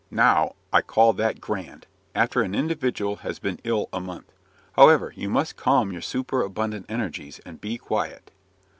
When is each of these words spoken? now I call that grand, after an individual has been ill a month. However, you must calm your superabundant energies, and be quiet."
now 0.09 0.55
I 0.73 0.81
call 0.81 1.13
that 1.13 1.39
grand, 1.39 1.85
after 2.15 2.41
an 2.41 2.55
individual 2.55 3.17
has 3.17 3.37
been 3.37 3.59
ill 3.63 3.87
a 3.93 3.99
month. 4.01 4.31
However, 4.73 5.13
you 5.15 5.29
must 5.29 5.57
calm 5.57 5.91
your 5.93 6.01
superabundant 6.01 6.87
energies, 6.89 7.37
and 7.45 7.61
be 7.61 7.77
quiet." 7.77 8.31